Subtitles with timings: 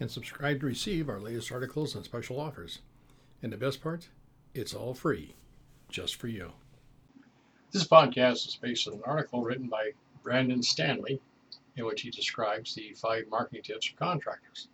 [0.00, 2.80] and subscribe to receive our latest articles and special offers.
[3.42, 4.08] And the best part,
[4.54, 5.34] it's all free,
[5.88, 6.52] just for you.
[7.72, 9.90] This podcast is based on an article written by
[10.22, 11.20] Brandon Stanley,
[11.76, 14.68] in which he describes the five marketing tips for contractors.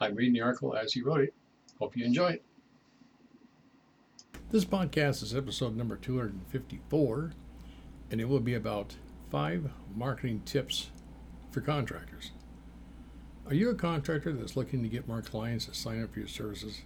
[0.00, 1.34] I'm reading the article as he wrote it.
[1.78, 2.42] Hope you enjoy it.
[4.50, 7.32] This podcast is episode number 254,
[8.10, 8.96] and it will be about
[9.30, 10.90] five marketing tips
[11.50, 12.30] for contractors.
[13.48, 16.26] Are you a contractor that's looking to get more clients to sign up for your
[16.26, 16.82] services?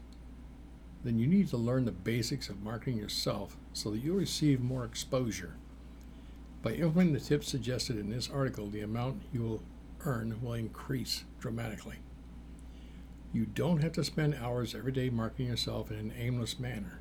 [1.02, 4.84] Then you need to learn the basics of marketing yourself so that you'll receive more
[4.84, 5.54] exposure.
[6.62, 9.62] By implementing the tips suggested in this article, the amount you will
[10.04, 11.96] earn will increase dramatically.
[13.32, 17.00] You don't have to spend hours every day marketing yourself in an aimless manner.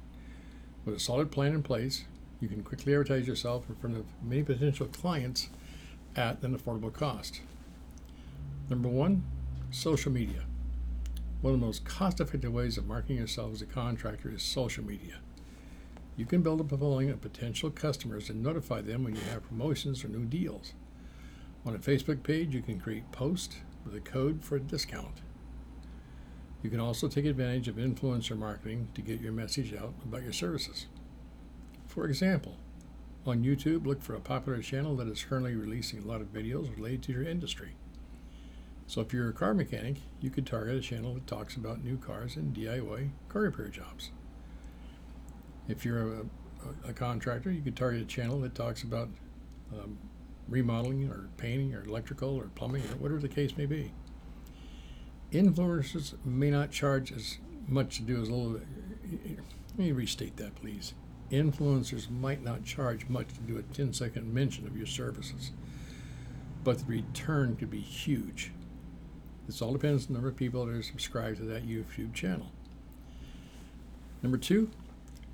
[0.85, 2.05] With a solid plan in place,
[2.39, 5.49] you can quickly advertise yourself in front of many potential clients
[6.15, 7.41] at an affordable cost.
[8.69, 9.23] Number one,
[9.71, 10.45] Social media.
[11.41, 14.83] One of the most cost effective ways of marketing yourself as a contractor is social
[14.83, 15.19] media.
[16.17, 20.03] You can build a following of potential customers and notify them when you have promotions
[20.03, 20.73] or new deals.
[21.67, 25.21] On a Facebook page, you can create posts with a code for a discount.
[26.63, 30.33] You can also take advantage of influencer marketing to get your message out about your
[30.33, 30.87] services.
[31.85, 32.57] For example,
[33.25, 36.75] on YouTube, look for a popular channel that is currently releasing a lot of videos
[36.75, 37.75] related to your industry.
[38.89, 41.95] So if you're a car mechanic, you could target a channel that talks about new
[41.95, 44.09] cars and DIY car repair jobs.
[45.67, 49.09] If you're a, a contractor, you could target a channel that talks about
[49.71, 49.99] um,
[50.47, 53.91] remodeling or painting or electrical or plumbing or whatever the case may be.
[55.31, 57.37] Influencers may not charge as
[57.67, 58.53] much to do as a little.
[58.53, 60.95] Let me restate that, please.
[61.31, 65.51] Influencers might not charge much to do a 10 second mention of your services,
[66.63, 68.51] but the return could be huge.
[69.49, 72.51] This all depends on the number of people that are subscribed to that YouTube channel.
[74.21, 74.69] Number two,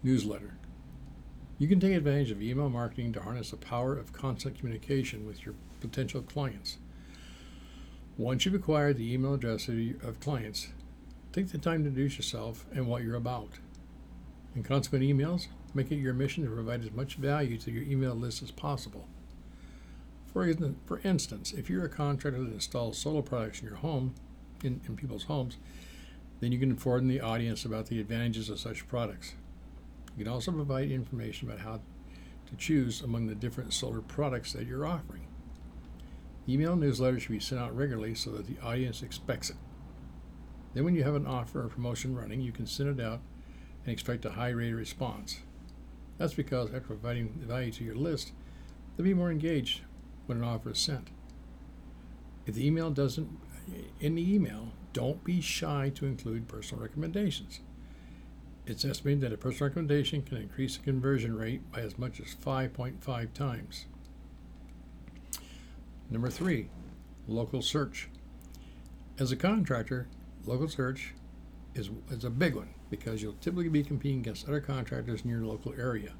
[0.03, 0.53] newsletter.
[1.59, 5.45] You can take advantage of email marketing to harness the power of constant communication with
[5.45, 6.77] your potential clients.
[8.17, 10.69] Once you've acquired the email address of clients,
[11.33, 13.59] take the time to introduce yourself and what you're about.
[14.55, 18.15] In consequent emails, make it your mission to provide as much value to your email
[18.15, 19.09] list as possible.
[20.35, 20.53] For,
[20.85, 24.15] for instance, if you're a contractor that installs solar products in your home,
[24.65, 25.55] in, in people's homes,
[26.41, 29.35] then you can inform the audience about the advantages of such products.
[30.17, 31.79] You can also provide information about how
[32.47, 35.25] to choose among the different solar products that you're offering.
[36.49, 39.57] Email newsletters should be sent out regularly so that the audience expects it.
[40.73, 43.21] Then, when you have an offer or promotion running, you can send it out
[43.85, 45.39] and expect a high rate of response.
[46.17, 48.33] That's because after providing value to your list,
[48.97, 49.79] they'll be more engaged
[50.25, 51.09] when an offer is sent.
[52.45, 53.29] If the email doesn't,
[53.99, 57.59] in the email, don't be shy to include personal recommendations.
[58.67, 62.35] It's estimated that a personal recommendation can increase the conversion rate by as much as
[62.35, 63.85] 5.5 times.
[66.09, 66.69] Number three,
[67.27, 68.09] local search.
[69.19, 70.07] As a contractor,
[70.45, 71.13] local search
[71.73, 75.41] is, is a big one because you'll typically be competing against other contractors in your
[75.41, 76.13] local area.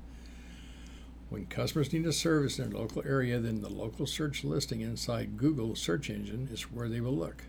[1.29, 5.37] When customers need a service in their local area, then the local search listing inside
[5.37, 7.43] Google search engine is where they will look.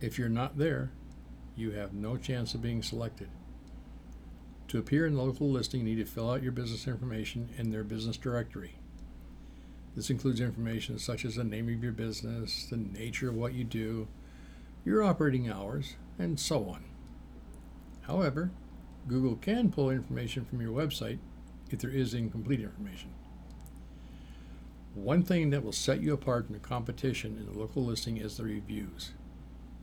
[0.00, 0.90] If you're not there,
[1.56, 3.28] you have no chance of being selected.
[4.68, 7.70] To appear in the local listing, you need to fill out your business information in
[7.70, 8.76] their business directory.
[9.96, 13.64] This includes information such as the name of your business, the nature of what you
[13.64, 14.06] do,
[14.84, 16.84] your operating hours, and so on.
[18.02, 18.50] However,
[19.08, 21.18] Google can pull information from your website
[21.70, 23.10] if there is incomplete information.
[24.94, 28.36] One thing that will set you apart from the competition in the local listing is
[28.36, 29.12] the reviews.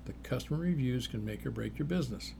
[0.05, 2.33] The customer reviews can make or break your business.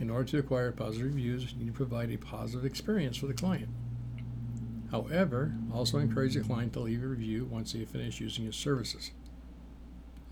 [0.00, 3.34] In order to acquire positive reviews, you need to provide a positive experience for the
[3.34, 3.68] client.
[4.90, 9.10] However, also encourage the client to leave a review once they finish using your services.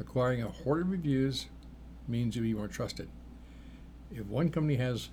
[0.00, 1.46] Acquiring a horde of reviews
[2.08, 3.08] means you'll be more trusted.
[4.10, 5.10] If one company has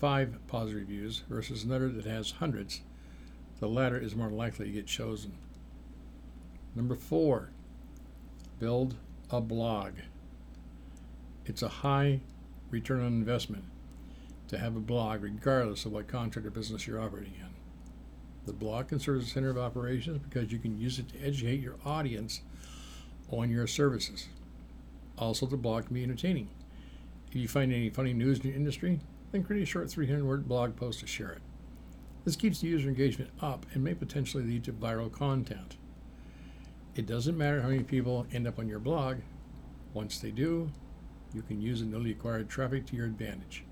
[0.00, 2.80] five positive reviews versus another that has hundreds,
[3.60, 5.36] the latter is more likely to get chosen.
[6.74, 7.50] Number four,
[8.58, 8.96] build
[9.30, 9.92] a blog.
[11.44, 12.20] It's a high
[12.70, 13.64] return on investment
[14.48, 17.50] to have a blog, regardless of what contractor business you're operating in.
[18.46, 21.20] The blog can serve as a center of operations because you can use it to
[21.24, 22.40] educate your audience
[23.30, 24.28] on your services.
[25.18, 26.48] Also, the blog can be entertaining.
[27.28, 29.00] If you find any funny news in your industry,
[29.32, 31.42] then create a short 300 word blog post to share it.
[32.24, 35.76] This keeps the user engagement up and may potentially lead to viral content.
[36.94, 39.18] It doesn't matter how many people end up on your blog.
[39.94, 40.70] Once they do,
[41.32, 43.64] you can use the newly acquired traffic to your advantage.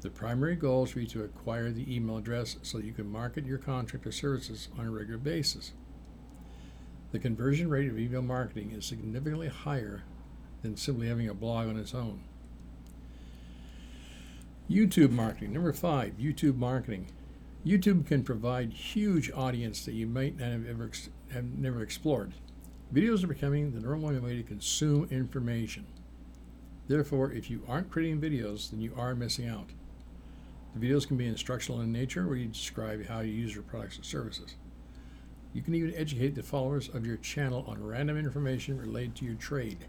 [0.00, 3.44] The primary goal for you to acquire the email address so that you can market
[3.44, 5.72] your contractor services on a regular basis.
[7.10, 10.04] The conversion rate of email marketing is significantly higher
[10.62, 12.20] than simply having a blog on its own.
[14.70, 15.54] YouTube marketing.
[15.54, 17.06] Number five, YouTube marketing.
[17.64, 20.90] YouTube can provide huge audience that you might not have ever
[21.32, 22.34] have never explored.
[22.92, 25.86] Videos are becoming the normal way to consume information.
[26.86, 29.70] Therefore, if you aren't creating videos, then you are missing out.
[30.74, 33.98] The videos can be instructional in nature, where you describe how you use your products
[33.98, 34.56] or services.
[35.54, 39.34] You can even educate the followers of your channel on random information related to your
[39.34, 39.86] trade.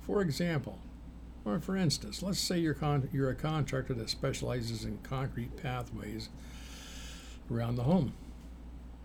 [0.00, 0.78] For example,
[1.44, 6.28] or for instance, let's say you're, con- you're a contractor that specializes in concrete pathways
[7.50, 8.14] around the home.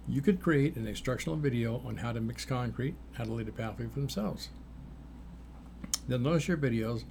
[0.07, 3.51] You could create an instructional video on how to mix concrete, how to lay the
[3.51, 4.49] pathway for themselves.
[6.07, 7.03] They'll notice your videos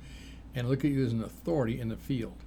[0.55, 2.45] and look at you as an authority in the field.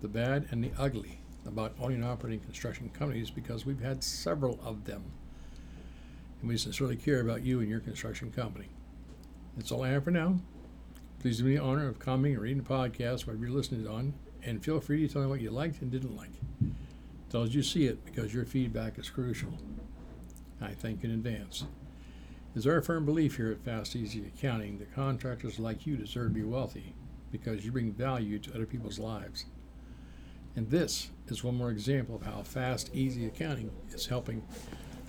[0.00, 4.60] the bad, and the ugly about owning and operating construction companies because we've had several
[4.64, 5.02] of them.
[6.40, 8.68] And we sincerely care about you and your construction company.
[9.56, 10.38] That's all I have for now.
[11.18, 14.14] Please do me the honor of commenting or reading the podcast, whatever you're listening on,
[14.44, 16.30] and feel free to tell me what you liked and didn't like.
[17.30, 19.58] Tell us you see it because your feedback is crucial.
[20.60, 21.64] I thank in advance.
[22.54, 26.34] It's our firm belief here at Fast Easy Accounting that contractors like you deserve to
[26.34, 26.94] be wealthy
[27.30, 29.44] because you bring value to other people's lives.
[30.54, 34.42] And this is one more example of how Fast Easy Accounting is helping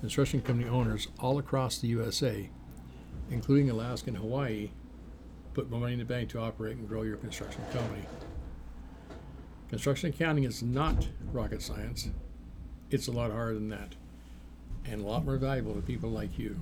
[0.02, 2.50] construction company owners all across the USA,
[3.30, 4.72] including Alaska and Hawaii,
[5.54, 8.04] put more money in the bank to operate and grow your construction company.
[9.70, 12.10] Construction accounting is not rocket science.
[12.90, 13.96] It's a lot harder than that
[14.90, 16.62] and a lot more valuable to people like you.